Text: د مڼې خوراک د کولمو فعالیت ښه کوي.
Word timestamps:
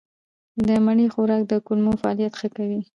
د 0.67 0.69
مڼې 0.85 1.05
خوراک 1.13 1.41
د 1.47 1.53
کولمو 1.65 1.93
فعالیت 2.01 2.33
ښه 2.39 2.47
کوي. 2.55 2.79